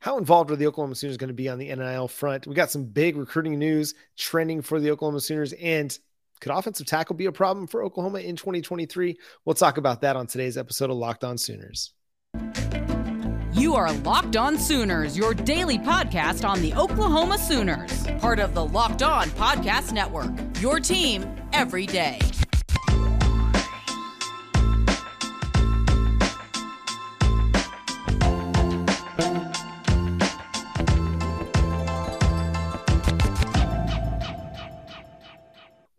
[0.00, 2.46] how involved are the Oklahoma Sooners going to be on the NIL front?
[2.46, 5.96] We got some big recruiting news trending for the Oklahoma Sooners, and
[6.40, 9.18] could offensive tackle be a problem for Oklahoma in 2023?
[9.44, 11.92] We'll talk about that on today's episode of Locked On Sooners.
[13.52, 18.64] You are Locked On Sooners, your daily podcast on the Oklahoma Sooners, part of the
[18.64, 20.30] Locked On Podcast Network.
[20.60, 22.20] Your team every day.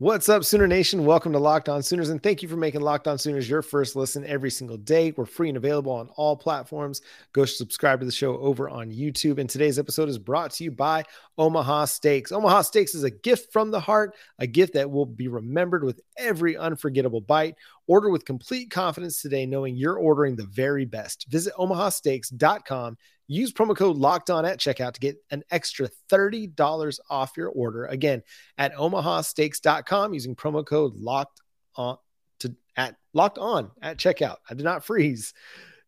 [0.02, 1.04] What's up, Sooner Nation?
[1.04, 3.98] Welcome to Locked On Sooners, and thank you for making Locked On Sooners your first
[3.98, 5.12] listen every single day.
[5.12, 7.02] We're free and available on all platforms.
[7.34, 9.40] Go subscribe to the show over on YouTube.
[9.40, 11.04] And today's episode is brought to you by
[11.38, 12.32] Omaha Steaks.
[12.32, 16.00] Omaha Steaks is a gift from the heart, a gift that will be remembered with
[16.18, 17.56] every unforgettable bite.
[17.90, 21.26] Order with complete confidence today, knowing you're ordering the very best.
[21.30, 22.96] Visit omahasteaks.com
[23.32, 27.86] Use promo code locked on at checkout to get an extra $30 off your order.
[27.86, 28.24] Again,
[28.58, 31.40] at omahasteaks.com using promo code locked
[31.76, 31.98] on
[32.40, 34.38] to at locked on at checkout.
[34.50, 35.36] I did not freeze.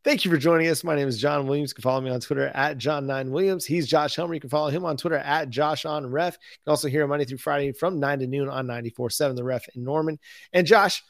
[0.03, 0.83] Thank you for joining us.
[0.83, 1.71] My name is John Williams.
[1.71, 3.65] You can follow me on Twitter at John9Williams.
[3.65, 4.35] He's Josh Helmer.
[4.35, 6.33] You can follow him on Twitter at Josh on Ref.
[6.33, 9.43] You can also hear him Monday through Friday from 9 to noon on 94.7 The
[9.43, 10.19] Ref in Norman.
[10.53, 11.03] And Josh,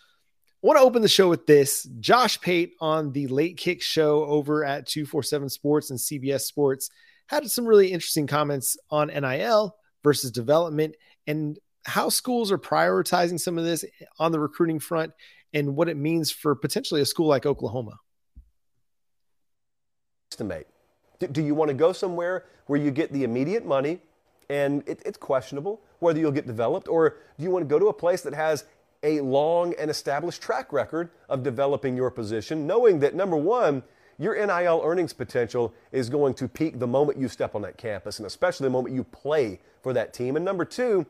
[0.64, 1.90] I want to open the show with this.
[2.00, 6.92] Josh Pate on the Late Kick show over at 247 Sports and CBS Sports
[7.26, 10.96] had some really interesting comments on NIL versus development
[11.26, 13.84] and how schools are prioritizing some of this
[14.20, 15.14] on the recruiting front
[15.52, 17.98] and what it means for potentially a school like Oklahoma.
[20.32, 20.68] Estimate.
[21.32, 24.00] Do you want to go somewhere where you get the immediate money
[24.48, 27.88] and it, it's questionable whether you'll get developed, or do you want to go to
[27.88, 28.66] a place that has
[29.04, 33.84] a long and established track record of developing your position, knowing that number one,
[34.18, 38.20] your NIL earnings potential is going to peak the moment you step on that campus,
[38.20, 40.36] and especially the moment you play for that team.
[40.36, 41.08] And number two,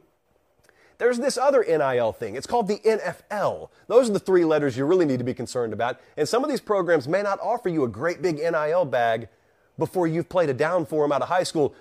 [0.98, 2.36] there's this other NIL thing.
[2.36, 3.70] It's called the NFL.
[3.88, 5.99] Those are the three letters you really need to be concerned about.
[6.15, 9.27] And some of these programs may not offer you a great big NIL bag
[9.77, 11.73] before you've played a down for them out of high school.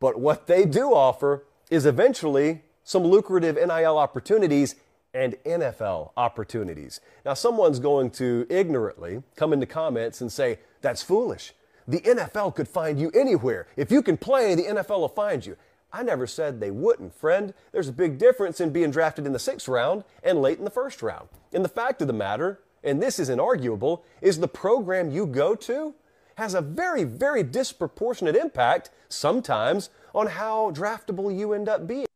[0.00, 4.74] But what they do offer is eventually some lucrative NIL opportunities
[5.14, 7.00] and NFL opportunities.
[7.24, 11.54] Now, someone's going to ignorantly come into comments and say, that's foolish.
[11.86, 13.68] The NFL could find you anywhere.
[13.76, 15.56] If you can play, the NFL will find you.
[15.92, 17.54] I never said they wouldn't, friend.
[17.70, 20.70] There's a big difference in being drafted in the sixth round and late in the
[20.70, 21.28] first round.
[21.52, 25.54] And the fact of the matter, and this is inarguable, is the program you go
[25.54, 25.94] to
[26.36, 32.06] has a very, very disproportionate impact sometimes on how draftable you end up being.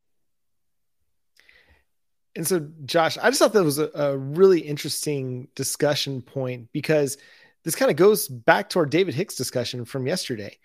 [2.39, 7.19] And so, Josh, I just thought that was a, a really interesting discussion point because
[7.65, 10.57] this kind of goes back to our David Hicks discussion from yesterday.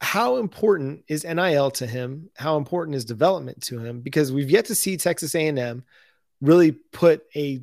[0.00, 2.30] How important is NIL to him?
[2.36, 4.00] How important is development to him?
[4.00, 5.84] Because we've yet to see Texas A&M
[6.40, 7.60] really put a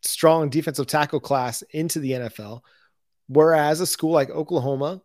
[0.00, 2.62] strong defensive tackle class into the NFL,
[3.26, 5.02] whereas a school like Oklahoma,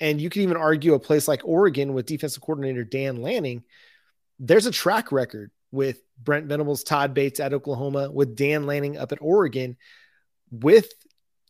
[0.00, 3.64] and you can even argue a place like Oregon with defensive coordinator Dan Lanning,
[4.38, 9.12] there's a track record with Brent Venables, Todd Bates at Oklahoma, with Dan Lanning up
[9.12, 9.76] at Oregon,
[10.50, 10.90] with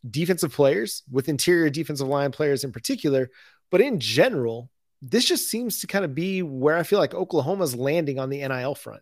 [0.07, 3.31] defensive players, with interior defensive line players in particular.
[3.71, 4.69] But in general,
[5.01, 8.47] this just seems to kind of be where I feel like Oklahoma's landing on the
[8.47, 9.01] NIL front.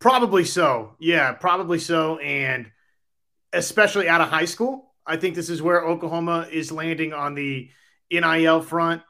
[0.00, 0.94] Probably so.
[0.98, 2.18] Yeah, probably so.
[2.18, 2.70] And
[3.52, 7.70] especially out of high school, I think this is where Oklahoma is landing on the
[8.10, 9.02] NIL front.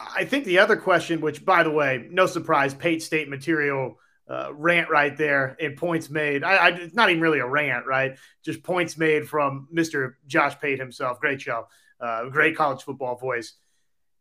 [0.00, 4.52] I think the other question, which by the way, no surprise, Pate State material uh,
[4.54, 6.44] rant right there and points made.
[6.44, 8.16] I, I, it's not even really a rant, right?
[8.42, 10.14] Just points made from Mr.
[10.26, 11.20] Josh Pate himself.
[11.20, 11.66] Great show,
[12.00, 13.54] uh, great college football voice.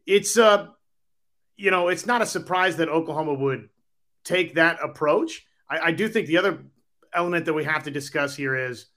[0.06, 0.68] It's uh,
[1.56, 3.70] you know, it's not a surprise that Oklahoma would
[4.24, 5.46] take that approach.
[5.70, 6.64] I, I do think the other
[7.14, 8.88] element that we have to discuss here is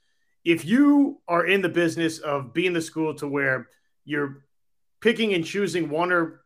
[0.44, 3.68] if you are in the business of being the school to where
[4.04, 4.44] you're
[5.00, 6.41] picking and choosing one or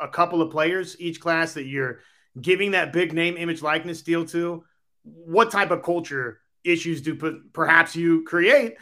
[0.00, 2.00] a couple of players each class that you're
[2.40, 4.64] giving that big name image likeness deal to
[5.02, 7.14] what type of culture issues do
[7.52, 8.76] perhaps you create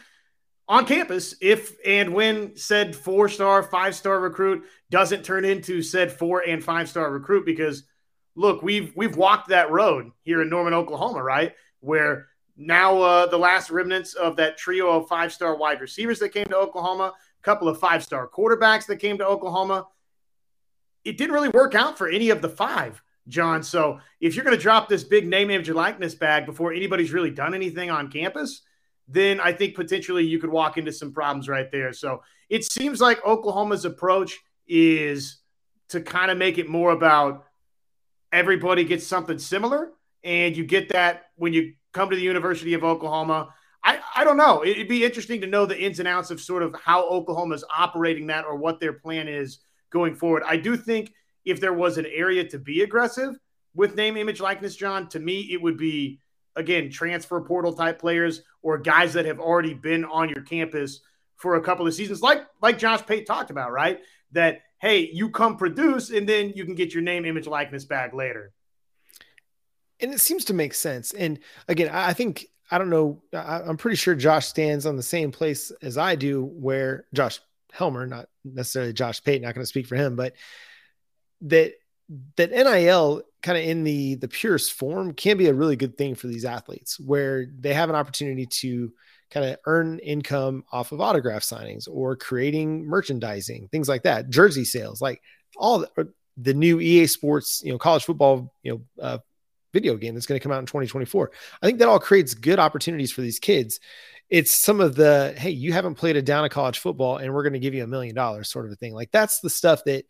[0.67, 6.11] on campus if and when said four star five star recruit doesn't turn into said
[6.11, 7.45] four and five star recruit?
[7.45, 7.83] Because
[8.35, 11.53] look we've we've walked that road here in norman oklahoma right?
[11.79, 12.27] Where
[12.57, 16.45] now uh, the last remnants of that trio of five star wide receivers that came
[16.47, 19.85] to oklahoma a couple of five star quarterbacks that came to oklahoma
[21.07, 23.63] it didn't really work out for any of the five, John.
[23.63, 27.13] So if you're going to drop this big name, image, and likeness bag before anybody's
[27.13, 28.63] really done anything on campus,
[29.07, 31.93] then I think potentially you could walk into some problems right there.
[31.93, 34.37] So it seems like Oklahoma's approach
[34.67, 35.37] is
[35.89, 37.45] to kind of make it more about
[38.33, 39.93] everybody gets something similar.
[40.25, 43.53] And you get that when you come to the University of Oklahoma.
[43.81, 44.65] I, I don't know.
[44.65, 47.63] It'd be interesting to know the ins and outs of sort of how Oklahoma is
[47.73, 50.43] operating that or what their plan is going forward.
[50.45, 51.13] I do think
[51.45, 53.35] if there was an area to be aggressive
[53.73, 56.19] with name, image, likeness, John, to me, it would be,
[56.55, 61.01] again, transfer portal type players or guys that have already been on your campus
[61.37, 63.99] for a couple of seasons, like like Josh Pate talked about, right?
[64.31, 68.13] That hey, you come produce and then you can get your name, image, likeness back
[68.13, 68.51] later.
[69.99, 71.13] And it seems to make sense.
[71.13, 73.21] And again, I think I don't know.
[73.33, 77.39] I, am pretty sure Josh stands on the same place as I do, where Josh
[77.71, 80.33] Helmer, not necessarily Josh Pate, not going to speak for him, but
[81.41, 81.73] that
[82.37, 86.15] that NIL kind of in the the purest form can be a really good thing
[86.15, 88.91] for these athletes, where they have an opportunity to
[89.29, 94.63] kind of earn income off of autograph signings or creating merchandising, things like that, jersey
[94.63, 95.21] sales, like
[95.57, 99.17] all the, the new EA Sports, you know, college football, you know, uh,
[99.73, 101.31] video game that's going to come out in 2024.
[101.61, 103.79] I think that all creates good opportunities for these kids.
[104.29, 107.43] It's some of the, hey, you haven't played a down of college football and we're
[107.43, 108.93] going to give you a million dollars sort of a thing.
[108.93, 110.05] Like that's the stuff that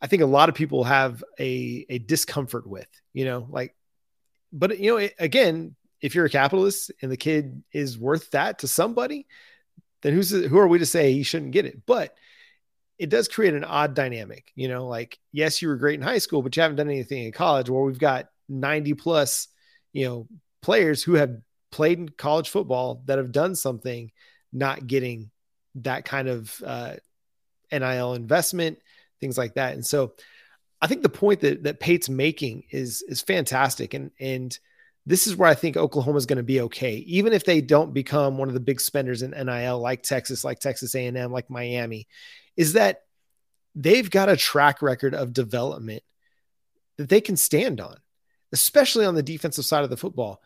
[0.00, 3.74] I think a lot of people have a, a discomfort with, you know, like,
[4.52, 8.60] but you know, it, again, if you're a capitalist and the kid is worth that
[8.60, 9.26] to somebody,
[10.02, 11.84] then who's who are we to say he shouldn't get it?
[11.86, 12.14] But
[12.98, 16.18] it does create an odd dynamic, you know, like yes, you were great in high
[16.18, 17.68] school, but you haven't done anything in college.
[17.68, 19.48] Where we've got 90 plus,
[19.92, 20.28] you know,
[20.62, 21.36] players who have
[21.76, 24.10] played in college football that have done something,
[24.52, 25.30] not getting
[25.76, 26.94] that kind of uh,
[27.70, 28.78] NIL investment,
[29.20, 29.74] things like that.
[29.74, 30.14] And so,
[30.80, 34.58] I think the point that that Pate's making is is fantastic, and and
[35.06, 37.94] this is where I think Oklahoma is going to be okay, even if they don't
[37.94, 42.08] become one of the big spenders in NIL like Texas, like Texas A&M, like Miami
[42.56, 43.02] is that
[43.74, 46.02] they've got a track record of development
[46.96, 47.96] that they can stand on,
[48.52, 50.40] especially on the defensive side of the football.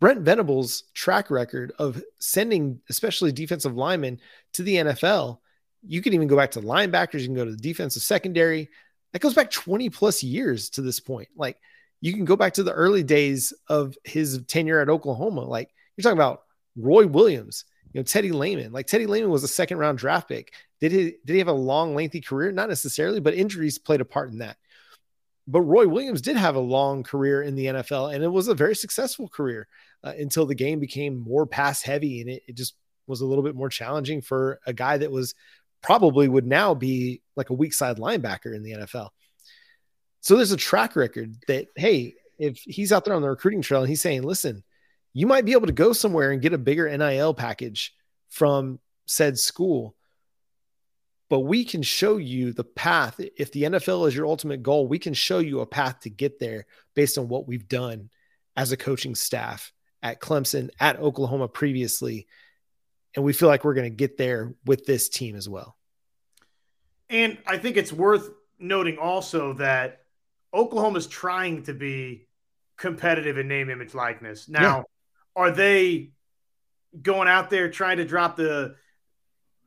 [0.00, 4.20] Brent Venables' track record of sending, especially defensive linemen,
[4.54, 5.38] to the NFL.
[5.86, 7.20] You can even go back to linebackers.
[7.20, 8.68] You can go to the defensive secondary.
[9.12, 11.28] That goes back 20 plus years to this point.
[11.36, 11.58] Like
[12.00, 15.42] you can go back to the early days of his tenure at Oklahoma.
[15.42, 16.42] Like you're talking about
[16.76, 18.72] Roy Williams, you know, Teddy Lehman.
[18.72, 20.52] Like Teddy Lehman was a second round draft pick.
[20.80, 22.52] Did he did he have a long, lengthy career?
[22.52, 24.56] Not necessarily, but injuries played a part in that.
[25.46, 28.54] But Roy Williams did have a long career in the NFL, and it was a
[28.54, 29.68] very successful career
[30.02, 32.74] uh, until the game became more pass heavy, and it, it just
[33.06, 35.34] was a little bit more challenging for a guy that was
[35.82, 39.10] probably would now be like a weak side linebacker in the NFL.
[40.20, 43.82] So there's a track record that hey, if he's out there on the recruiting trail
[43.82, 44.64] and he's saying, listen,
[45.12, 47.94] you might be able to go somewhere and get a bigger NIL package
[48.30, 49.94] from said school
[51.28, 53.20] but we can show you the path.
[53.36, 56.38] If the NFL is your ultimate goal, we can show you a path to get
[56.38, 58.10] there based on what we've done
[58.56, 59.72] as a coaching staff
[60.02, 62.26] at Clemson, at Oklahoma previously.
[63.16, 65.76] And we feel like we're going to get there with this team as well.
[67.08, 70.02] And I think it's worth noting also that
[70.52, 72.26] Oklahoma's trying to be
[72.76, 74.48] competitive in name, image, likeness.
[74.48, 74.82] Now, yeah.
[75.36, 76.10] are they
[77.00, 78.76] going out there trying to drop the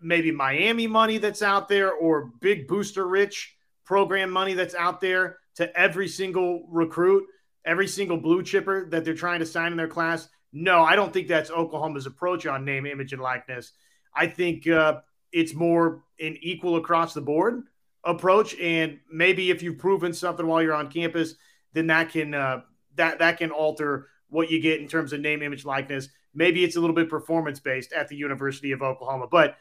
[0.02, 3.56] maybe Miami money that's out there or big booster rich
[3.86, 7.26] program money that's out there to every single recruit,
[7.66, 10.30] every single blue chipper that they're trying to sign in their class.
[10.54, 13.72] No, I don't think that's Oklahoma's approach on name, image, and likeness.
[14.14, 15.02] I think uh,
[15.32, 17.64] it's more an equal across the board
[18.04, 18.56] approach.
[18.60, 21.36] And maybe if you've proven something while you're on campus,
[21.74, 22.62] then that can uh,
[22.96, 26.10] that that can alter what you get in terms of name, image, likeness.
[26.34, 29.58] Maybe it's a little bit performance based at the University of Oklahoma, but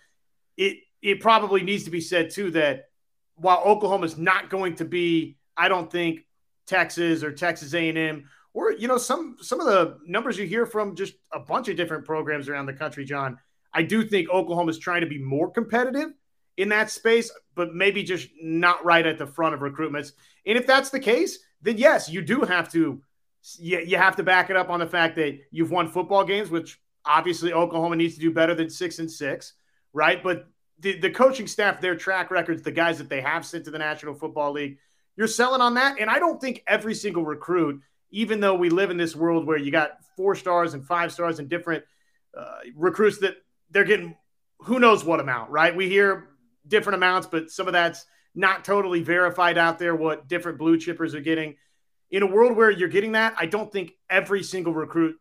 [0.56, 2.86] it it probably needs to be said too that
[3.36, 6.20] while Oklahoma is not going to be, I don't think
[6.66, 10.96] Texas or Texas A&M or you know some some of the numbers you hear from
[10.96, 13.38] just a bunch of different programs around the country, John.
[13.72, 16.14] I do think Oklahoma is trying to be more competitive
[16.56, 20.12] in that space, but maybe just not right at the front of recruitments.
[20.46, 23.02] And if that's the case, then yes, you do have to
[23.58, 26.50] you, you have to back it up on the fact that you've won football games,
[26.50, 29.52] which obviously Oklahoma needs to do better than six and six
[29.96, 30.22] right?
[30.22, 30.46] But
[30.78, 33.78] the, the coaching staff, their track records, the guys that they have sent to the
[33.78, 34.76] National Football League,
[35.16, 35.96] you're selling on that.
[35.98, 39.56] And I don't think every single recruit, even though we live in this world where
[39.56, 41.82] you got four stars and five stars and different
[42.36, 43.36] uh, recruits that
[43.70, 44.14] they're getting
[44.60, 45.74] who knows what amount, right?
[45.74, 46.28] We hear
[46.68, 51.14] different amounts, but some of that's not totally verified out there what different blue chippers
[51.14, 51.56] are getting.
[52.10, 55.16] In a world where you're getting that, I don't think every single recruit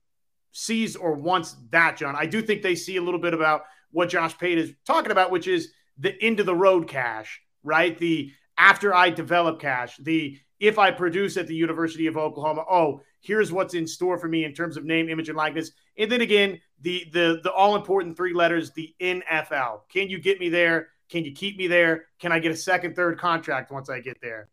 [0.52, 2.16] sees or wants that, John.
[2.18, 3.64] I do think they see a little bit about
[3.96, 7.98] what Josh Pate is talking about, which is the end of the road cash, right?
[7.98, 13.00] The after I develop cash, the if I produce at the University of Oklahoma, oh,
[13.22, 15.72] here's what's in store for me in terms of name, image, and likeness.
[15.98, 19.84] And then again, the the the all important three letters, the NFL.
[19.88, 20.90] Can you get me there?
[21.10, 22.08] Can you keep me there?
[22.20, 24.50] Can I get a second, third contract once I get there?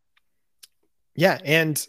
[1.17, 1.85] Yeah, and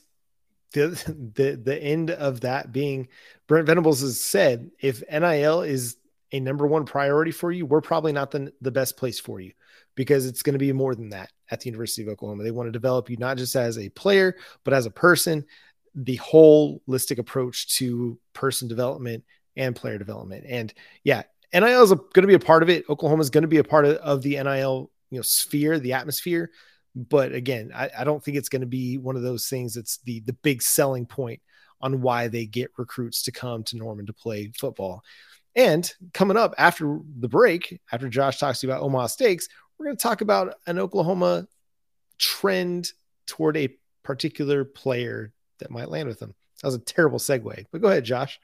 [0.73, 0.87] the
[1.35, 3.09] the the end of that being
[3.45, 5.97] Brent Venables has said if NIL is
[6.33, 9.53] a number one priority for you, we're probably not the, the best place for you
[9.95, 12.43] because it's going to be more than that at the University of Oklahoma.
[12.43, 15.45] They want to develop you not just as a player, but as a person,
[15.93, 19.23] the holistic approach to person development
[19.55, 20.45] and player development.
[20.47, 20.73] And
[21.03, 21.21] yeah,
[21.53, 22.89] NIL is going to be a part of it.
[22.89, 25.93] Oklahoma is going to be a part of, of the NIL you know sphere, the
[25.93, 26.49] atmosphere.
[26.95, 29.99] But again, I, I don't think it's going to be one of those things that's
[29.99, 31.41] the the big selling point
[31.79, 35.03] on why they get recruits to come to Norman to play football.
[35.55, 39.85] And coming up after the break, after Josh talks to you about Omaha Steaks, we're
[39.85, 41.47] going to talk about an Oklahoma
[42.17, 42.91] trend
[43.27, 46.33] toward a particular player that might land with them.
[46.61, 48.39] That was a terrible segue, but go ahead, Josh.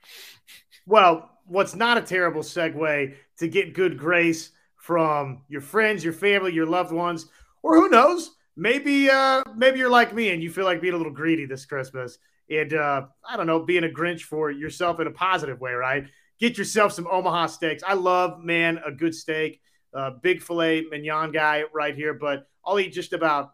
[0.85, 6.53] Well, what's not a terrible segue to get good grace from your friends, your family,
[6.53, 7.27] your loved ones,
[7.63, 10.97] or who knows, maybe uh, maybe you're like me and you feel like being a
[10.97, 12.17] little greedy this Christmas,
[12.49, 16.05] and uh, I don't know, being a Grinch for yourself in a positive way, right?
[16.39, 17.83] Get yourself some Omaha steaks.
[17.85, 19.61] I love, man, a good steak.
[19.93, 23.53] Uh, big filet mignon guy right here, but I'll eat just about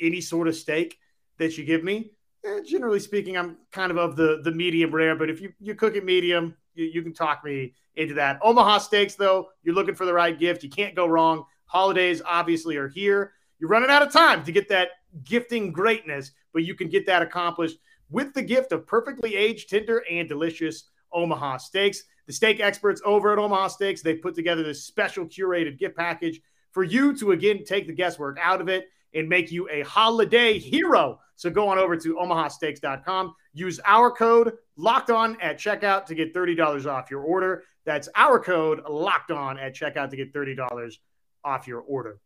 [0.00, 0.98] any sort of steak
[1.38, 2.10] that you give me.
[2.44, 5.74] Eh, generally speaking, I'm kind of of the the medium rare, but if you, you
[5.74, 8.38] cook it medium, you, you can talk me into that.
[8.42, 10.62] Omaha steaks, though, you're looking for the right gift.
[10.62, 11.44] You can't go wrong.
[11.66, 13.32] Holidays obviously are here.
[13.58, 14.88] You're running out of time to get that
[15.22, 17.78] gifting greatness, but you can get that accomplished
[18.10, 22.02] with the gift of perfectly aged, tender, and delicious Omaha steaks.
[22.26, 26.40] The steak experts over at Omaha Steaks, they put together this special curated gift package
[26.72, 30.58] for you to again take the guesswork out of it and make you a holiday
[30.58, 31.20] hero.
[31.36, 33.34] So go on over to omahasteaks.com.
[33.52, 37.64] Use our code locked on at checkout to get $30 off your order.
[37.84, 40.96] That's our code locked on at checkout to get $30
[41.44, 42.18] off your order.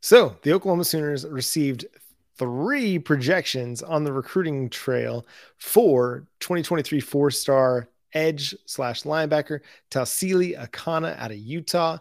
[0.00, 1.86] So the Oklahoma Sooners received
[2.42, 5.24] three projections on the recruiting trail
[5.58, 9.60] for 2023 four star edge slash linebacker
[9.92, 11.98] Tausili Akana out of Utah.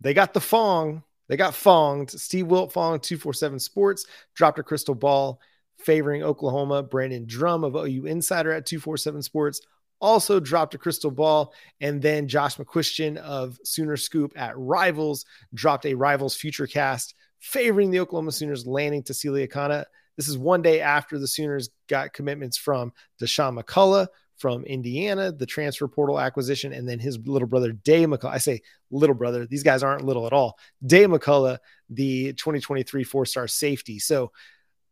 [0.00, 1.04] They got the Fong.
[1.28, 2.10] They got Fonged.
[2.10, 5.40] Steve Wiltfong, 247 Sports, dropped a crystal ball
[5.78, 6.82] favoring Oklahoma.
[6.82, 9.60] Brandon Drum of OU Insider at 247 Sports
[10.00, 11.54] also dropped a crystal ball.
[11.80, 15.24] And then Josh McCuistion of Sooner Scoop at Rivals
[15.54, 19.84] dropped a Rivals future cast favoring the Oklahoma Sooners landing Tausili Akana.
[20.16, 25.46] This is one day after the Sooners got commitments from Dasan McCullough from Indiana, the
[25.46, 28.32] transfer portal acquisition, and then his little brother, Daeh McCullough.
[28.32, 30.58] I say little brother, these guys aren't little at all.
[30.84, 31.58] Daeh McCullough,
[31.90, 33.98] the 2023 four star safety.
[33.98, 34.32] So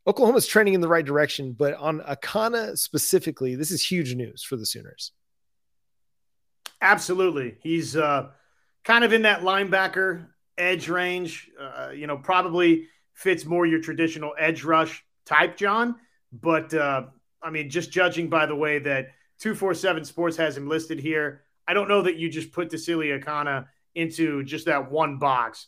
[0.06, 4.56] Oklahoma's trending in the right direction, but on Akana specifically, this is huge news for
[4.56, 5.12] the Sooners.
[6.80, 7.56] Absolutely.
[7.62, 8.28] He's uh,
[8.84, 11.50] kind of in that linebacker edge range.
[11.60, 15.96] Uh, you know, probably fits more your traditional edge rush type, John.
[16.32, 17.04] But uh,
[17.42, 19.08] I mean, just judging by the way that
[19.38, 23.66] 247 Sports has him listed here, I don't know that you just put Tausili Akana
[23.94, 25.66] into just that one box.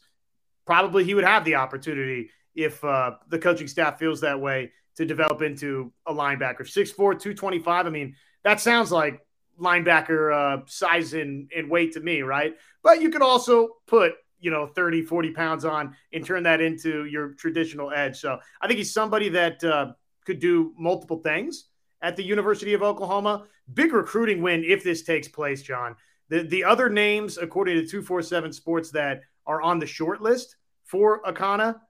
[0.66, 5.04] Probably he would have the opportunity if uh, the coaching staff feels that way to
[5.04, 6.62] develop into a linebacker.
[6.62, 7.86] 6'4, 225.
[7.86, 9.20] I mean, that sounds like
[9.60, 12.54] linebacker uh, size and, and weight to me, right?
[12.82, 17.04] But you could also put you know 30 40 pounds on and turn that into
[17.06, 18.18] your traditional edge.
[18.18, 19.92] So i think he's somebody that uh,
[20.24, 21.66] could do multiple things
[22.02, 23.44] at the university of oklahoma.
[23.74, 25.96] Big recruiting win if this takes place john.
[26.28, 31.22] The, the other names according to 247 sports that are on the short list for
[31.22, 31.80] akana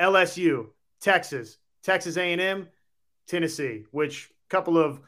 [0.00, 0.66] lsu
[1.00, 2.68] texas texas a&m
[3.26, 5.00] tennessee which couple of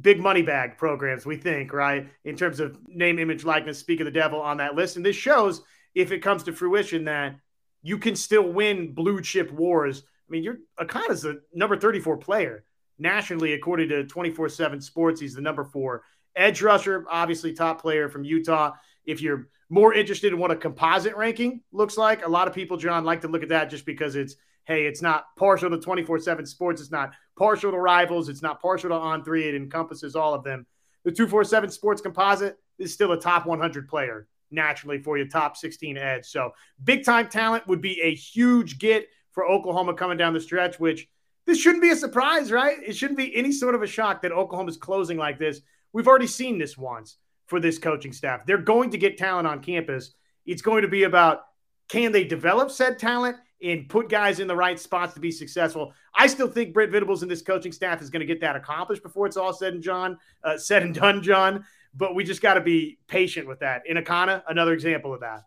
[0.00, 4.04] big money bag programs we think right in terms of name image likeness speak of
[4.04, 4.96] the devil on that list.
[4.96, 5.62] And this shows
[5.94, 7.36] if it comes to fruition that
[7.82, 10.02] you can still win blue chip wars.
[10.28, 12.64] I mean, you're Akana's the number 34 player
[12.98, 15.20] nationally, according to 24 7 Sports.
[15.20, 16.02] He's the number four
[16.36, 18.72] edge rusher, obviously, top player from Utah.
[19.04, 22.76] If you're more interested in what a composite ranking looks like, a lot of people,
[22.76, 26.18] John, like to look at that just because it's, hey, it's not partial to 24
[26.18, 26.80] 7 Sports.
[26.80, 28.28] It's not partial to rivals.
[28.28, 29.48] It's not partial to On Three.
[29.48, 30.66] It encompasses all of them.
[31.04, 35.96] The 247 Sports composite is still a top 100 player naturally for your top 16
[35.96, 36.26] edge.
[36.26, 36.52] So
[36.82, 41.08] big time talent would be a huge get for Oklahoma coming down the stretch, which
[41.46, 42.76] this shouldn't be a surprise, right?
[42.86, 45.60] It shouldn't be any sort of a shock that Oklahoma's closing like this.
[45.92, 47.16] We've already seen this once
[47.46, 48.46] for this coaching staff.
[48.46, 50.12] They're going to get talent on campus.
[50.46, 51.42] It's going to be about
[51.88, 55.92] can they develop said talent and put guys in the right spots to be successful?
[56.14, 59.02] I still think Brent Venables and this coaching staff is going to get that accomplished
[59.02, 61.64] before it's all said and John, uh, said and done, John.
[61.94, 63.82] But we just got to be patient with that.
[63.90, 65.44] Inakana, another example of that.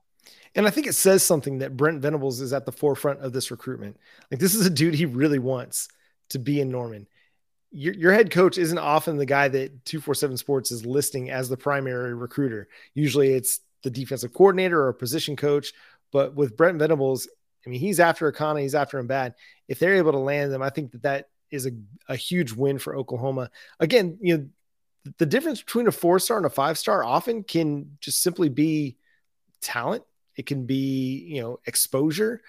[0.56, 3.50] And I think it says something that Brent Venables is at the forefront of this
[3.50, 3.98] recruitment.
[4.30, 5.88] Like this is a dude he really wants
[6.30, 7.08] to be in Norman.
[7.72, 11.58] Your, your head coach isn't often the guy that 247 Sports is listing as the
[11.58, 12.68] primary recruiter.
[12.94, 15.74] Usually it's the defensive coordinator or a position coach.
[16.12, 17.28] But with Brent Venables,
[17.66, 19.34] I mean, he's after Akana, he's after him bad.
[19.68, 21.72] If they're able to land them, I think that that is a,
[22.08, 23.50] a huge win for Oklahoma.
[23.80, 24.48] Again, you know,
[25.17, 28.98] the difference between a four star and a five star often can just simply be
[29.62, 30.03] talent.
[30.36, 32.41] It can be, you know, exposure.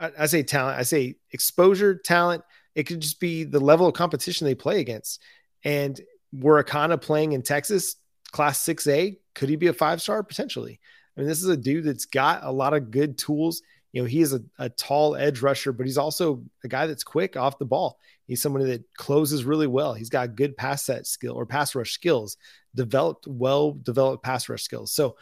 [0.00, 2.44] I, I say talent, I say exposure, talent.
[2.74, 5.22] It could just be the level of competition they play against.
[5.64, 6.00] And
[6.32, 7.96] were Akana playing in Texas,
[8.30, 10.80] class 6A, could he be a five star potentially?
[11.16, 13.62] I mean, this is a dude that's got a lot of good tools.
[13.92, 17.04] You know, he is a, a tall edge rusher, but he's also a guy that's
[17.04, 17.98] quick off the ball.
[18.26, 19.92] He's somebody that closes really well.
[19.92, 22.38] He's got good pass set skill or pass rush skills,
[22.74, 24.92] developed, well developed pass rush skills.
[24.92, 25.16] So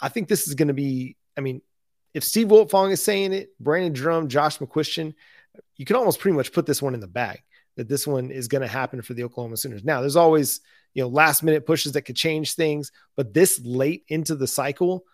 [0.00, 1.60] I think this is going to be, I mean,
[2.14, 5.14] if Steve Wiltfong is saying it, Brandon Drum, Josh McCuistion,
[5.76, 7.42] you can almost pretty much put this one in the bag
[7.76, 9.84] that this one is going to happen for the Oklahoma Sooners.
[9.84, 10.60] Now, there's always,
[10.94, 15.04] you know, last minute pushes that could change things, but this late into the cycle,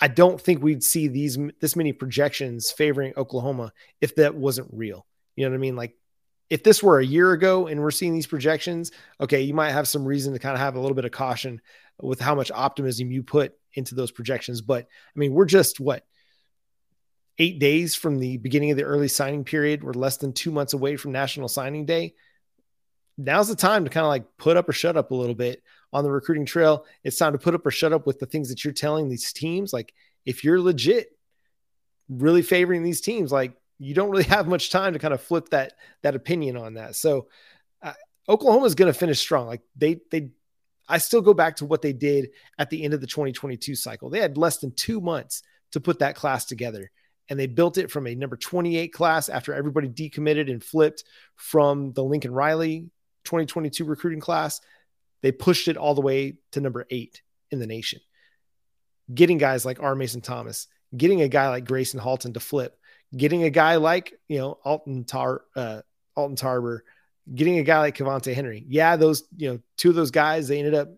[0.00, 5.06] I don't think we'd see these this many projections favoring Oklahoma if that wasn't real.
[5.36, 5.76] You know what I mean?
[5.76, 5.94] Like
[6.50, 8.90] if this were a year ago and we're seeing these projections,
[9.20, 11.60] okay, you might have some reason to kind of have a little bit of caution
[12.00, 14.60] with how much optimism you put into those projections.
[14.60, 16.04] But I mean, we're just what
[17.38, 19.82] eight days from the beginning of the early signing period.
[19.82, 22.14] We're less than two months away from National Signing Day.
[23.16, 25.62] Now's the time to kind of like put up or shut up a little bit
[25.92, 26.84] on the recruiting trail.
[27.04, 29.32] It's time to put up or shut up with the things that you're telling these
[29.32, 29.72] teams.
[29.72, 29.92] Like
[30.26, 31.08] if you're legit
[32.08, 35.50] really favoring these teams, like you don't really have much time to kind of flip
[35.50, 36.96] that that opinion on that.
[36.96, 37.28] So
[37.82, 37.94] uh,
[38.28, 39.46] Oklahoma is going to finish strong.
[39.46, 40.30] Like they they
[40.88, 44.08] I still go back to what they did at the end of the 2022 cycle.
[44.08, 46.90] They had less than 2 months to put that class together
[47.28, 51.04] and they built it from a number 28 class after everybody decommitted and flipped
[51.36, 52.90] from the Lincoln Riley
[53.24, 54.60] 2022 recruiting class
[55.22, 58.00] they pushed it all the way to number eight in the nation.
[59.12, 59.94] Getting guys like R.
[59.94, 62.78] Mason Thomas, getting a guy like Gracen Halton to flip,
[63.16, 65.80] getting a guy like, you know, Alton Tar, uh,
[66.14, 66.80] Alton Tarber,
[67.34, 68.64] getting a guy like Kevonte Henry.
[68.68, 70.88] Yeah, those, you know, two of those guys, they ended up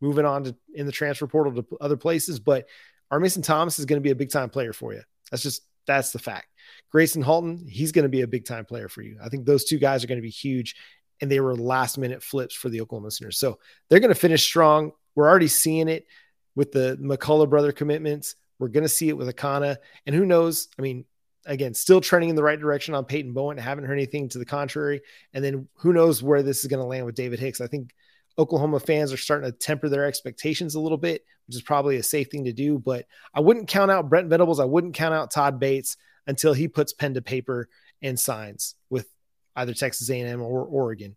[0.00, 2.66] moving on to in the transfer portal to other places, but
[3.10, 3.20] R.
[3.20, 5.02] Mason Thomas is going to be a big time player for you.
[5.30, 6.46] That's just, that's the fact.
[6.94, 9.18] Gracen Halton, he's going to be a big time player for you.
[9.22, 10.76] I think those two guys are going to be huge
[11.20, 13.38] and they were last minute flips for the Oklahoma Sooners.
[13.38, 14.92] So they're going to finish strong.
[15.14, 16.06] We're already seeing it
[16.54, 18.36] with the McCullough brother commitments.
[18.58, 19.76] We're going to see it with Akana.
[20.06, 20.68] And who knows?
[20.78, 21.04] I mean,
[21.46, 23.58] again, still trending in the right direction on Peyton Bowen.
[23.58, 25.02] Haven't heard anything to the contrary.
[25.32, 27.60] And then who knows where this is going to land with David Hicks.
[27.60, 27.94] I think
[28.38, 32.02] Oklahoma fans are starting to temper their expectations a little bit, which is probably a
[32.02, 32.78] safe thing to do.
[32.78, 34.60] But I wouldn't count out Brent Venables.
[34.60, 35.96] I wouldn't count out Todd Bates
[36.26, 37.68] until he puts pen to paper
[38.02, 39.08] and signs with
[39.56, 41.16] either Texas A&M or Oregon.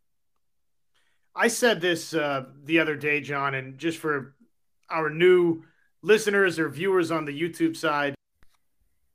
[1.35, 4.35] I said this uh, the other day, John, and just for
[4.89, 5.63] our new
[6.01, 8.15] listeners or viewers on the YouTube side,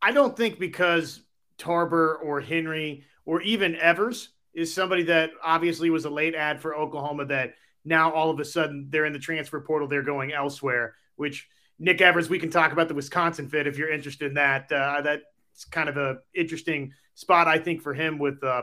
[0.01, 1.21] I don't think because
[1.59, 6.75] Tarber or Henry or even Evers is somebody that obviously was a late ad for
[6.75, 7.55] Oklahoma that
[7.85, 12.01] now all of a sudden they're in the transfer portal, they're going elsewhere, which Nick
[12.01, 14.71] Evers, we can talk about the Wisconsin fit if you're interested in that.
[14.71, 18.63] Uh, that's kind of a interesting spot, I think, for him with uh,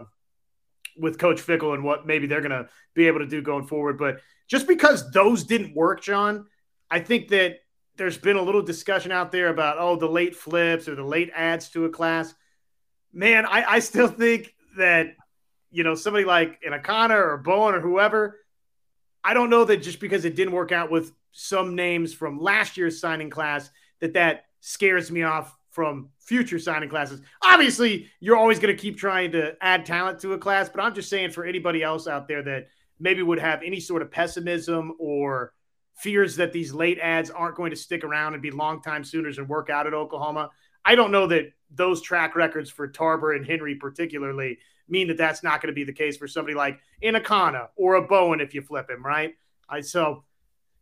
[1.00, 3.98] with Coach Fickell and what maybe they're going to be able to do going forward.
[3.98, 6.46] But just because those didn't work, John,
[6.92, 7.60] I think that
[7.98, 11.32] there's been a little discussion out there about oh the late flips or the late
[11.36, 12.34] ads to a class.
[13.12, 15.16] Man, I, I still think that
[15.72, 18.38] you know somebody like an Akana or Bowen or whoever.
[19.24, 22.78] I don't know that just because it didn't work out with some names from last
[22.78, 27.22] year's signing class that that scares me off from future signing classes.
[27.42, 30.94] Obviously, you're always going to keep trying to add talent to a class, but I'm
[30.94, 32.68] just saying for anybody else out there that
[33.00, 35.54] maybe would have any sort of pessimism or
[35.96, 39.48] fears that these late ads aren't going to stick around and be longtime Sooners and
[39.48, 40.50] work out at Oklahoma.
[40.84, 44.58] I don't know that those track records for Tarber and Henry particularly
[44.90, 48.02] mean that that's not going to be the case for somebody like Inakana or a
[48.02, 49.34] Bowen if you flip him, right?
[49.70, 50.26] I so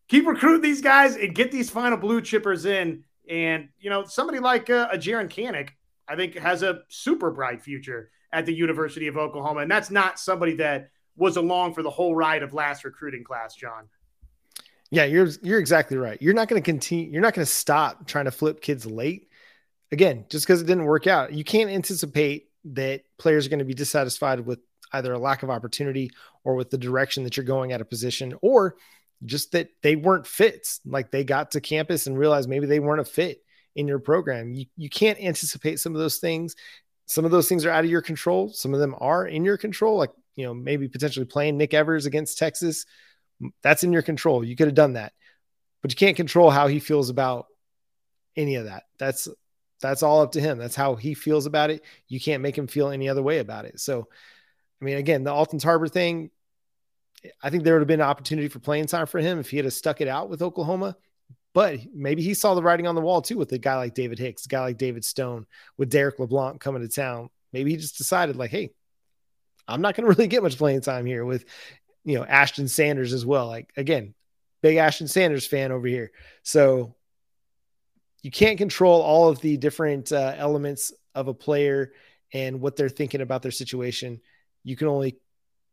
[0.07, 4.39] keep recruiting these guys and get these final blue chippers in and, you know, somebody
[4.39, 5.69] like uh, a Jaren Kanak,
[6.07, 9.61] I think, has a super bright future at the University of Oklahoma.
[9.61, 13.55] And that's not somebody that was along for the whole ride of last recruiting class,
[13.55, 13.89] John.
[14.89, 16.21] Yeah, you're you're exactly right.
[16.21, 17.11] You're not going to continue.
[17.11, 19.29] You're not going to stop trying to flip kids late.
[19.91, 23.65] again, just because it didn't work out, you can't anticipate that players are going to
[23.65, 24.59] be dissatisfied with
[24.93, 26.11] either a lack of opportunity
[26.43, 28.75] or with the direction that you're going at a position or
[29.25, 30.79] just that they weren't fits.
[30.85, 33.43] Like they got to campus and realized maybe they weren't a fit
[33.75, 34.53] in your program.
[34.53, 36.55] You, you can't anticipate some of those things.
[37.05, 38.49] Some of those things are out of your control.
[38.49, 42.05] Some of them are in your control, like, you know, maybe potentially playing Nick Evers
[42.05, 42.85] against Texas.
[43.63, 44.43] That's in your control.
[44.43, 45.13] You could have done that,
[45.81, 47.45] but you can't control how he feels about
[48.35, 48.83] any of that.
[48.99, 49.27] That's
[49.79, 50.57] that's all up to him.
[50.57, 51.83] That's how he feels about it.
[52.07, 53.79] You can't make him feel any other way about it.
[53.79, 54.07] So,
[54.81, 56.31] I mean, again, the Alton Harbor thing,
[57.41, 59.57] I think there would have been an opportunity for playing time for him if he
[59.57, 60.95] had stuck it out with Oklahoma.
[61.53, 64.19] But maybe he saw the writing on the wall too with a guy like David
[64.19, 67.29] Hicks, a guy like David Stone, with Derrick LeBlanc coming to town.
[67.51, 68.71] Maybe he just decided, like, hey,
[69.67, 71.45] I'm not going to really get much playing time here with,
[72.03, 73.47] you know, Ashton Sanders as well.
[73.47, 74.13] Like, again,
[74.61, 76.11] big Ashton Sanders fan over here.
[76.43, 76.95] So
[78.21, 81.91] you can't control all of the different uh, elements of a player
[82.33, 84.21] and what they're thinking about their situation.
[84.63, 85.17] You can only,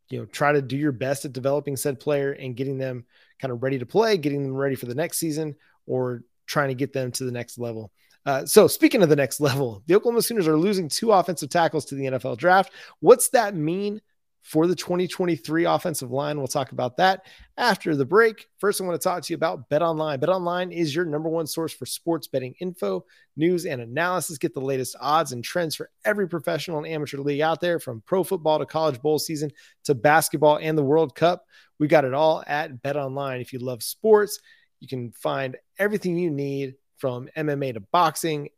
[0.09, 3.05] you know, try to do your best at developing said player and getting them
[3.39, 5.55] kind of ready to play, getting them ready for the next season,
[5.87, 7.91] or trying to get them to the next level.
[8.25, 11.85] Uh, so, speaking of the next level, the Oklahoma Sooners are losing two offensive tackles
[11.85, 12.71] to the NFL draft.
[12.99, 14.01] What's that mean
[14.45, 16.37] for the 2023 offensive line.
[16.37, 17.25] We'll talk about that
[17.57, 18.45] after the break.
[18.59, 20.19] First, I want to talk to you about Bet Online.
[20.19, 23.03] Bet Online is your number one source for sports betting info,
[23.35, 24.37] news, and analysis.
[24.37, 28.03] Get the latest odds and trends for every professional and amateur league out there, from
[28.05, 29.49] pro football to college bowl season
[29.85, 31.47] to basketball and the World Cup.
[31.79, 33.41] We got it all at Bet Online.
[33.41, 34.39] If you love sports,
[34.79, 38.49] you can find everything you need from MMA to boxing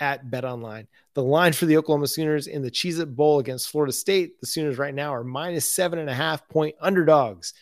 [0.00, 0.86] at Bet Online.
[1.14, 4.46] The line for the Oklahoma Sooners in the Cheez It Bowl against Florida State, the
[4.46, 7.54] Sooners right now are minus seven and a half point underdogs.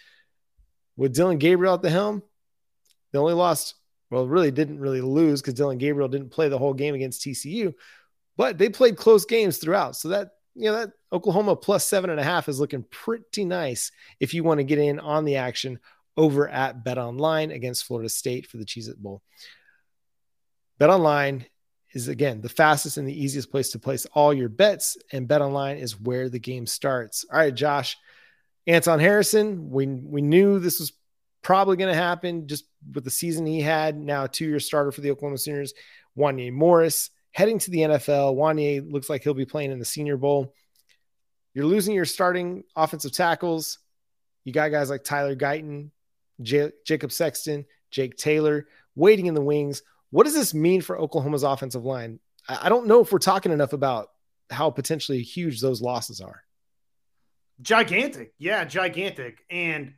[0.96, 2.22] With Dillon Gabriel at the helm,
[3.12, 3.74] they only lost,
[4.10, 7.74] well, really didn't really lose because Dillon Gabriel didn't play the whole game against TCU,
[8.36, 9.96] but they played close games throughout.
[9.96, 13.90] So that, you know, that Oklahoma plus seven and a half is looking pretty nice
[14.20, 15.80] if you want to get in on the action
[16.16, 19.22] over at Bet Online against Florida State for the Cheez It Bowl.
[20.78, 21.46] Bet Online
[21.94, 25.40] is again the fastest and the easiest place to place all your bets, and Bet
[25.40, 27.24] Online is where the game starts.
[27.32, 27.96] All right, Josh,
[28.66, 30.92] Anton Harrison, we we knew this was
[31.42, 33.96] probably going to happen just with the season he had.
[33.96, 35.74] Now, two year starter for the Oklahoma Sooners,
[36.18, 38.36] Wanya Morris heading to the NFL.
[38.36, 40.54] Wanya looks like he'll be playing in the Senior Bowl.
[41.52, 43.78] You're losing your starting offensive tackles.
[44.44, 45.90] You got guys like Tyler Guyton,
[46.40, 49.82] J- Jacob Sexton, Jake Taylor waiting in the wings.
[50.14, 52.20] What does this mean for Oklahoma's offensive line?
[52.48, 54.10] I don't know if we're talking enough about
[54.48, 56.44] how potentially huge those losses are.
[57.60, 58.32] Gigantic.
[58.38, 59.40] Yeah, gigantic.
[59.50, 59.94] And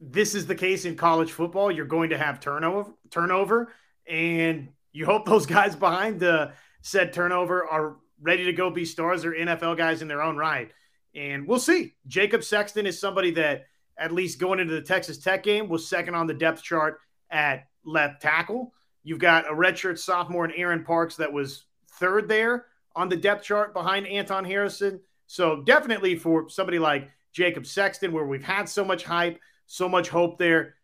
[0.00, 1.72] this is the case in college football.
[1.72, 3.72] You're going to have turnover, turnover,
[4.06, 9.24] and you hope those guys behind the said turnover are ready to go be stars
[9.24, 10.72] or NFL guys in their own right.
[11.14, 11.94] And we'll see.
[12.06, 13.64] Jacob Sexton is somebody that,
[13.96, 16.98] at least going into the Texas Tech game, was second on the depth chart
[17.30, 18.74] at left tackle.
[19.02, 23.44] You've got a redshirt sophomore in Aaron Parks that was third there on the depth
[23.44, 25.00] chart behind Anton Harrison.
[25.26, 30.08] So definitely for somebody like Jacob Sexton, where we've had so much hype, so much
[30.08, 30.74] hope there.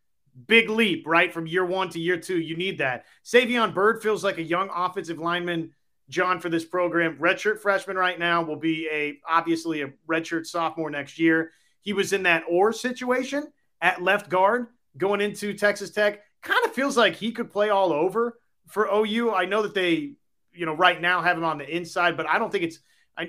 [0.46, 1.32] Big leap, right?
[1.32, 2.38] From year one to year two.
[2.38, 3.06] You need that.
[3.24, 5.72] Savion Byrd feels like a young offensive lineman,
[6.08, 7.16] John, for this program.
[7.18, 11.50] Redshirt freshman right now will be a obviously a redshirt sophomore next year.
[11.80, 13.50] He was in that or situation
[13.80, 17.92] at left guard going into Texas Tech kind of feels like he could play all
[17.92, 19.32] over for OU.
[19.34, 20.12] I know that they,
[20.52, 22.78] you know, right now have him on the inside, but I don't think it's,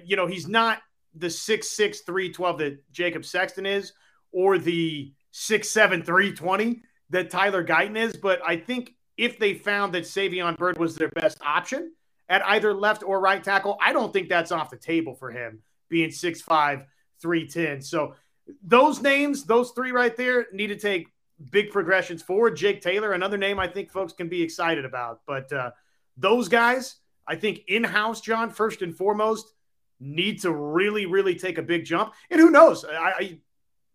[0.06, 0.80] you know, he's not
[1.15, 3.93] the six six three twelve that Jacob Sexton is,
[4.32, 8.15] or the six seven three twenty that Tyler Guyton is.
[8.15, 11.93] But I think if they found that Savion Byrd was their best option
[12.30, 15.63] at either left or right tackle, I don't think that's off the table for him
[15.89, 16.86] being six five
[17.21, 17.82] three ten.
[17.82, 18.15] So
[18.62, 21.08] those names, those three right there, need to take
[21.52, 22.56] big progressions forward.
[22.56, 25.21] Jake Taylor, another name I think folks can be excited about.
[25.26, 25.71] But uh,
[26.15, 26.95] those guys,
[27.28, 29.54] I think in house, John, first and foremost,
[30.00, 32.13] need to really, really take a big jump.
[32.30, 32.86] And who knows?
[32.86, 33.39] I, I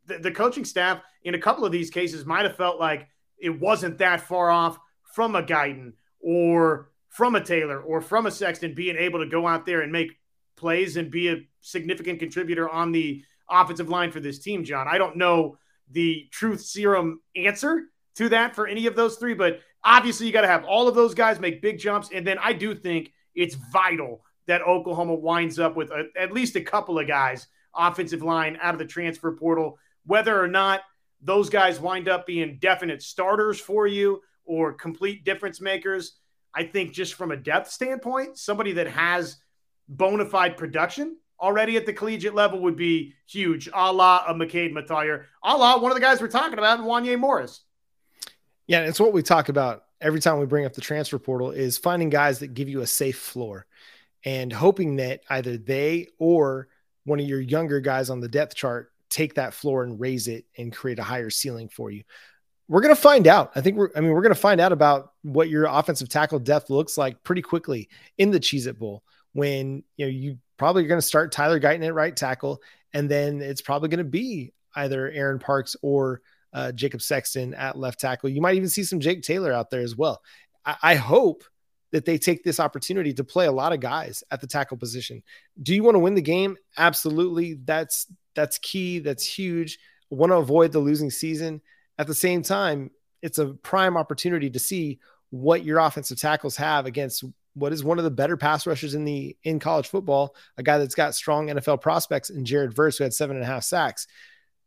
[0.06, 3.60] the, the coaching staff in a couple of these cases might have felt like it
[3.60, 4.78] wasn't that far off
[5.14, 9.46] from a Guyton or from a Taylor or from a Sexton being able to go
[9.46, 10.18] out there and make
[10.56, 14.88] plays and be a significant contributor on the offensive line for this team, John.
[14.88, 15.58] I don't know
[15.92, 17.84] the truth serum answer
[18.16, 19.34] to that for any of those three.
[19.34, 22.10] But obviously, you got to have all of those guys make big jumps.
[22.12, 26.56] And then I do think it's vital that Oklahoma winds up with a, at least
[26.56, 30.80] a couple of guys, offensive line out of the transfer portal, whether or not
[31.20, 36.18] those guys wind up being definite starters for you or complete difference makers.
[36.54, 39.36] I think just from a depth standpoint, somebody that has
[39.88, 44.72] bona fide production already at the collegiate level would be huge, a la a McKade
[44.72, 47.62] Mettauer, a la one of the guys we're talking about in Wanya Morris.
[48.68, 51.76] Yeah, it's what we talk about every time we bring up the transfer portal is
[51.76, 53.66] finding guys that give you a safe floor
[54.24, 56.68] and hoping that either they or
[57.04, 60.44] one of your younger guys on the depth chart take that floor and raise it
[60.56, 62.02] and create a higher ceiling for you.
[62.68, 63.52] We're going to find out.
[63.54, 66.38] I think we're, I mean, we're going to find out about what your offensive tackle
[66.38, 69.02] depth looks like pretty quickly in the Cheez It Bowl
[69.32, 72.62] when, you know, you probably going to start Tyler Guyton at right tackle.
[72.94, 76.20] And then it's probably going to be either Aaron Parks or
[76.52, 78.30] uh, Jacob Sexton at left tackle.
[78.30, 80.22] You might even see some Jake Taylor out there as well.
[80.64, 81.42] I, I hope
[81.90, 85.24] that they take this opportunity to play a lot of guys at the tackle position.
[85.60, 86.56] Do you want to win the game?
[86.78, 87.54] Absolutely.
[87.54, 89.00] That's that's key.
[89.00, 89.80] That's huge.
[90.10, 91.60] Want to avoid the losing season.
[91.98, 96.86] At the same time, it's a prime opportunity to see what your offensive tackles have
[96.86, 100.62] against what is one of the better pass rushers in the in college football, a
[100.62, 103.64] guy that's got strong NFL prospects in Jared Verse, who had seven and a half
[103.64, 104.06] sacks.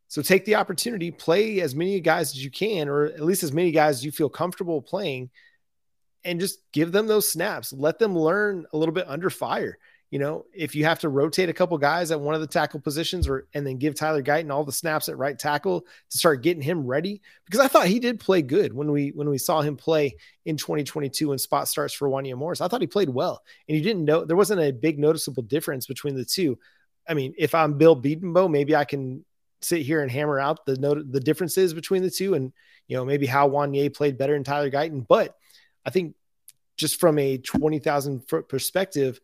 [0.07, 3.53] So take the opportunity, play as many guys as you can, or at least as
[3.53, 5.31] many guys as you feel comfortable playing,
[6.23, 7.73] and just give them those snaps.
[7.73, 9.77] Let them learn a little bit under fire.
[10.11, 12.79] You know, if you have to rotate a couple guys at one of the tackle
[12.79, 16.43] positions, or and then give Tyler Guyton all the snaps at right tackle to start
[16.43, 19.61] getting him ready, because I thought he did play good when we when we saw
[19.61, 20.15] him play
[20.45, 22.61] in 2022 in spot starts for Wanya Morris.
[22.61, 25.87] I thought he played well, and you didn't know there wasn't a big noticeable difference
[25.87, 26.57] between the two.
[27.07, 29.25] I mean, if I'm Bill Bedenbaugh, maybe I can
[29.61, 32.53] sit here and hammer out the note the differences between the two and
[32.87, 35.05] you know maybe how Wanya played better than Tyler Guyton.
[35.07, 35.35] But
[35.85, 36.15] I think
[36.77, 39.19] just from a 20,000 foot perspective,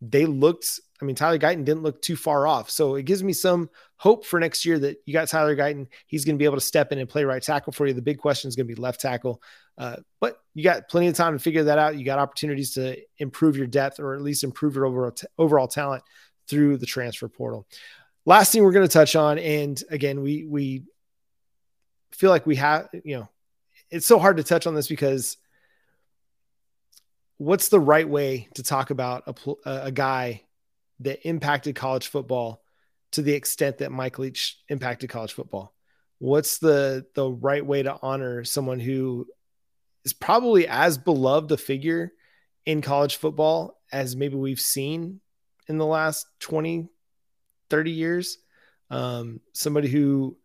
[0.00, 2.70] they looked, I mean, Tyler Guyton didn't look too far off.
[2.70, 5.86] So it gives me some hope for next year that you got Tyler Guyton.
[6.06, 7.92] He's going to be able to step in and play right tackle for you.
[7.92, 9.42] The big question is going to be left tackle.
[9.76, 11.96] Uh, but you got plenty of time to figure that out.
[11.96, 15.68] You got opportunities to improve your depth or at least improve your overall, t- overall
[15.68, 16.02] talent
[16.48, 17.66] through the transfer portal
[18.24, 20.84] last thing we're going to touch on, and again, we we
[22.12, 23.28] feel like we have, you know,
[23.90, 25.36] it's so hard to touch on this because
[27.40, 30.42] what's the right way to talk about a, a guy
[31.00, 32.62] that impacted college football
[33.12, 35.74] to the extent that Mike Leach impacted college football?
[36.18, 39.26] What's the the right way to honor someone who
[40.04, 42.12] is probably as beloved a figure
[42.66, 45.22] in college football as maybe we've seen
[45.66, 46.90] in the last 20
[47.70, 48.36] 30 years.
[48.90, 50.36] Um, somebody who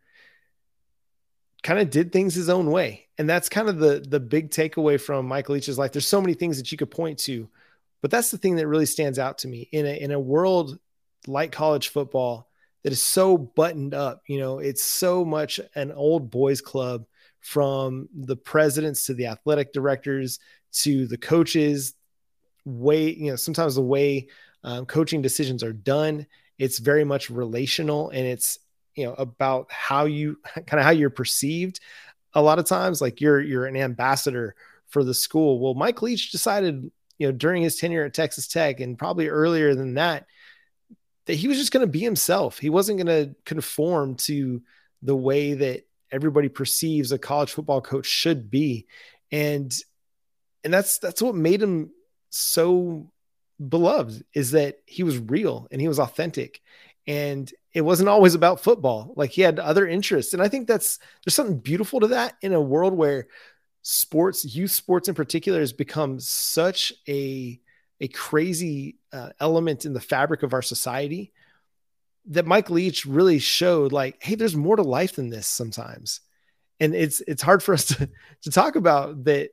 [1.65, 3.07] kind of did things his own way.
[3.17, 5.91] And that's kind of the the big takeaway from Michael Leach's life.
[5.91, 7.49] There's so many things that you could point to,
[8.01, 10.77] but that's the thing that really stands out to me in a in a world
[11.25, 12.47] like college football
[12.83, 14.21] that is so buttoned up.
[14.27, 17.07] You know, it's so much an old boys club
[17.41, 20.39] from the presidents to the athletic directors
[20.83, 21.95] to the coaches.
[22.63, 24.27] Way, you know, sometimes the way
[24.63, 28.59] um, coaching decisions are done it's very much relational and it's
[28.95, 31.79] you know about how you kind of how you're perceived.
[32.33, 34.55] A lot of times like you're you're an ambassador
[34.87, 35.59] for the school.
[35.59, 39.73] Well mike leach decided you know during his tenure at texas tech and probably earlier
[39.73, 40.25] than that
[41.25, 42.59] that he was just going to be himself.
[42.59, 44.61] He wasn't going to conform to
[45.01, 48.87] the way that everybody perceives a college football coach should be.
[49.31, 49.73] And
[50.63, 51.91] and that's that's what made him
[52.29, 53.11] so
[53.65, 56.61] beloved is that he was real and he was authentic
[57.07, 59.13] and it wasn't always about football.
[59.15, 60.33] Like he had other interests.
[60.33, 63.27] And i think that's there's something beautiful to that in a world where
[63.81, 67.59] sports youth sports in particular has become such a
[68.01, 71.31] a crazy uh, element in the fabric of our society
[72.25, 76.21] that mike leach really showed like hey there's more to life than this sometimes.
[76.79, 78.09] And it's it's hard for us to
[78.41, 79.51] to talk about that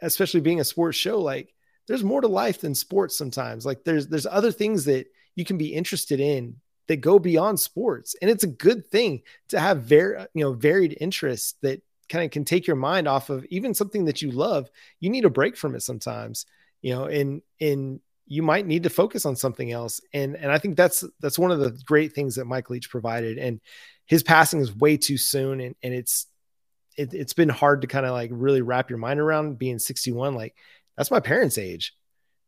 [0.00, 1.54] especially being a sports show like
[1.86, 3.66] there's more to life than sports sometimes.
[3.66, 6.56] Like there's there's other things that you can be interested in
[6.88, 8.14] that go beyond sports.
[8.20, 12.30] And it's a good thing to have very you know varied interests that kind of
[12.30, 14.70] can take your mind off of even something that you love.
[15.00, 16.46] You need a break from it sometimes,
[16.82, 20.00] you know, and and you might need to focus on something else.
[20.12, 23.38] And and I think that's that's one of the great things that Mike Leach provided.
[23.38, 23.60] And
[24.06, 26.26] his passing is way too soon and, and it's
[26.96, 30.34] it, has been hard to kind of like really wrap your mind around being 61
[30.34, 30.54] like
[30.96, 31.94] that's my parents' age.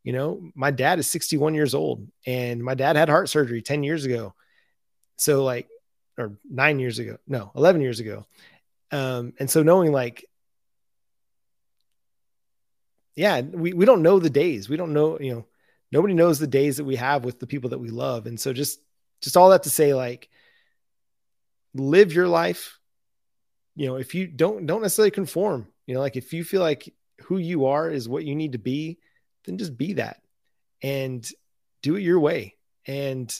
[0.06, 3.82] You know, my dad is 61 years old and my dad had heart surgery 10
[3.82, 4.34] years ago.
[5.16, 5.66] So, like,
[6.16, 8.24] or nine years ago, no, 11 years ago.
[8.92, 10.24] Um, and so knowing like,
[13.16, 14.68] yeah, we, we don't know the days.
[14.68, 15.46] We don't know, you know,
[15.90, 18.26] nobody knows the days that we have with the people that we love.
[18.26, 18.78] And so just,
[19.22, 20.28] just all that to say, like,
[21.74, 22.78] live your life.
[23.74, 26.94] You know, if you don't, don't necessarily conform, you know, like if you feel like
[27.22, 28.98] who you are is what you need to be,
[29.46, 30.22] then just be that
[30.82, 31.26] and
[31.82, 32.56] do it your way.
[32.86, 33.34] And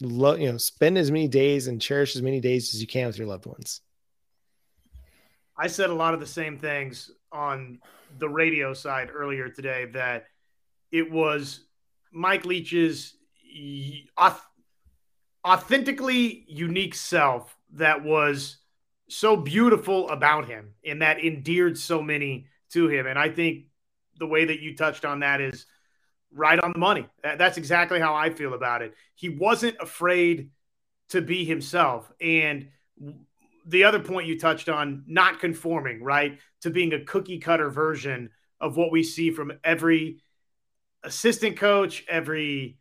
[0.00, 3.06] lo- you know, spend as many days and cherish as many days as you can
[3.06, 3.80] with your loved ones.
[5.56, 7.80] I said a lot of the same things on
[8.18, 10.26] the radio side earlier today that
[10.90, 11.64] it was
[12.12, 13.14] Mike Leach's
[15.46, 18.58] authentically unique self that was
[19.08, 23.06] so beautiful about him and that endeared so many to him.
[23.06, 23.66] And I think
[24.20, 25.66] the way that you touched on that is
[26.32, 27.08] right on the money.
[27.24, 28.94] That's exactly how I feel about it.
[29.16, 30.50] He wasn't afraid
[31.08, 32.12] to be himself.
[32.20, 32.68] And
[33.66, 38.30] the other point you touched on, not conforming, right, to being a cookie cutter version
[38.60, 40.20] of what we see from every
[41.02, 42.78] assistant coach, every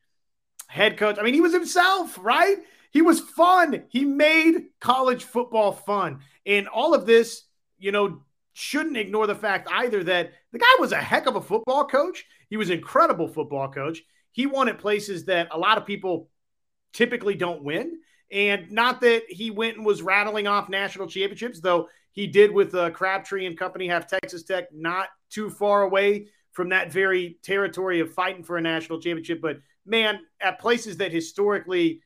[0.67, 1.17] head coach.
[1.17, 2.57] I mean, he was himself, right?
[2.91, 3.83] He was fun.
[3.89, 6.19] He made college football fun.
[6.45, 7.43] And all of this,
[7.77, 8.21] you know,
[8.59, 12.25] shouldn't ignore the fact either that the guy was a heck of a football coach.
[12.49, 14.01] He was an incredible football coach.
[14.31, 16.29] He won at places that a lot of people
[16.93, 17.99] typically don't win.
[18.31, 22.75] And not that he went and was rattling off national championships, though he did with
[22.75, 28.01] uh, Crabtree and company have Texas Tech not too far away from that very territory
[28.01, 29.41] of fighting for a national championship.
[29.41, 32.01] But man, at places that historically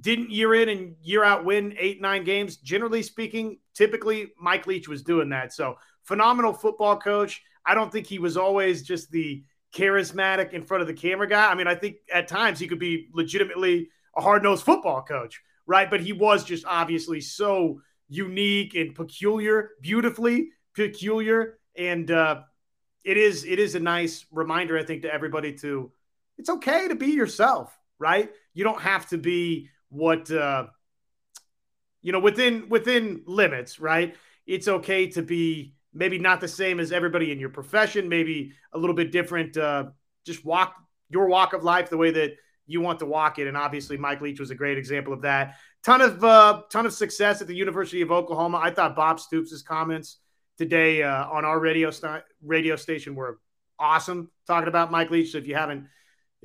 [0.00, 2.56] didn't year in and year out win eight, nine games.
[2.56, 5.52] Generally speaking, typically Mike Leach was doing that.
[5.52, 7.42] So phenomenal football coach.
[7.64, 11.50] I don't think he was always just the charismatic in front of the camera guy.
[11.50, 15.42] I mean, I think at times he could be legitimately a hard nosed football coach,
[15.66, 15.90] right?
[15.90, 21.58] But he was just obviously so unique and peculiar, beautifully peculiar.
[21.76, 22.42] And uh,
[23.02, 25.90] it is it is a nice reminder, I think, to everybody to
[26.38, 28.30] it's okay to be yourself, right?
[28.54, 30.66] You don't have to be what uh,
[32.02, 34.14] you know within within limits, right?
[34.46, 38.78] It's okay to be maybe not the same as everybody in your profession, maybe a
[38.78, 39.56] little bit different.
[39.56, 39.84] Uh,
[40.26, 40.74] just walk
[41.08, 42.32] your walk of life the way that
[42.66, 45.56] you want to walk it, and obviously Mike Leach was a great example of that.
[45.82, 48.60] Ton of uh, ton of success at the University of Oklahoma.
[48.62, 50.18] I thought Bob Stoops' comments
[50.58, 53.38] today uh, on our radio st- radio station were
[53.78, 55.32] awesome, talking about Mike Leach.
[55.32, 55.86] So if you haven't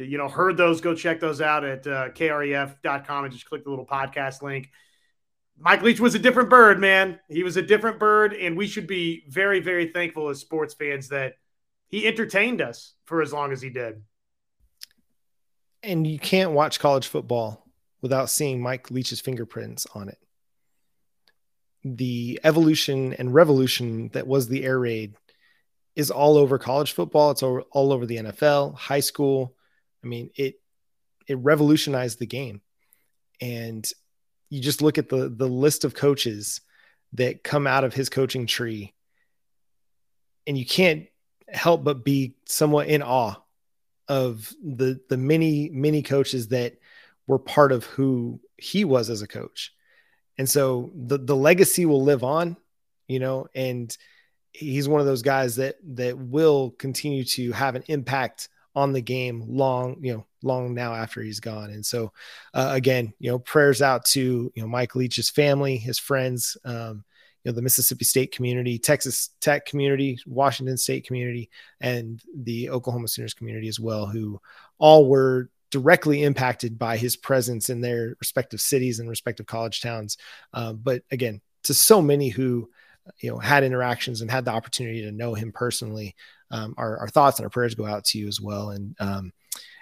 [0.03, 3.69] you know, heard those, go check those out at uh, kref.com and just click the
[3.69, 4.69] little podcast link.
[5.57, 7.19] Mike Leach was a different bird, man.
[7.27, 11.09] He was a different bird, and we should be very, very thankful as sports fans
[11.09, 11.33] that
[11.87, 14.01] he entertained us for as long as he did.
[15.83, 17.65] And you can't watch college football
[18.01, 20.17] without seeing Mike Leach's fingerprints on it.
[21.83, 25.15] The evolution and revolution that was the air raid
[25.95, 27.31] is all over college football.
[27.31, 29.55] It's all, all over the NFL, high school,
[30.03, 30.55] I mean, it
[31.27, 32.61] it revolutionized the game.
[33.41, 33.87] And
[34.49, 36.61] you just look at the the list of coaches
[37.13, 38.93] that come out of his coaching tree
[40.49, 41.07] and you can't
[41.47, 43.35] help but be somewhat in awe
[44.07, 46.73] of the the many many coaches that
[47.27, 49.71] were part of who he was as a coach.
[50.37, 52.57] And so the the legacy will live on,
[53.07, 53.95] you know, and
[54.51, 59.01] he's one of those guys that that will continue to have an impact on the
[59.01, 61.69] game long, you know, long now after he's gone.
[61.69, 62.11] And so,
[62.53, 67.03] uh, again, you know, prayers out to, you know, Mike Leach's family, his friends, um,
[67.43, 71.49] you know, the Mississippi State community, Texas Tech community, Washington State community,
[71.81, 74.39] and the Oklahoma Sooners community as well, who
[74.77, 80.17] all were directly impacted by his presence in their respective cities and respective college towns.
[80.53, 82.69] Um, but again, to so many who,
[83.19, 86.15] you know, had interactions and had the opportunity to know him personally,
[86.51, 88.71] um, our, our, thoughts and our prayers go out to you as well.
[88.71, 89.31] And, um,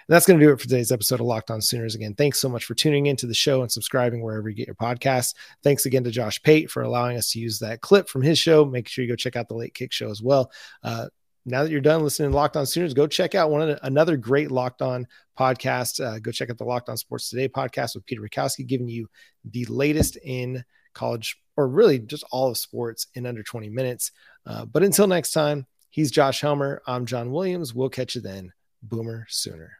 [0.08, 1.94] that's going to do it for today's episode of Locked On Sooners.
[1.94, 4.74] Again, thanks so much for tuning into the show and subscribing wherever you get your
[4.74, 5.34] podcast.
[5.62, 8.64] Thanks again to Josh Pate for allowing us to use that clip from his show.
[8.64, 10.50] Make sure you go check out the Late Kick show as well.
[10.82, 11.08] Uh,
[11.44, 14.16] now that you're done listening to Locked On Sooners, go check out one the, another
[14.16, 15.06] great Locked On
[15.38, 16.02] podcast.
[16.02, 19.10] Uh, go check out the Locked On Sports Today podcast with Peter Bukowski, giving you
[19.44, 24.12] the latest in college or really just all of sports in under 20 minutes.
[24.46, 25.66] Uh, but until next time,
[25.98, 26.80] He's Josh Helmer.
[26.86, 27.74] I'm John Williams.
[27.74, 28.52] We'll catch you then.
[28.84, 29.77] Boomer Sooner.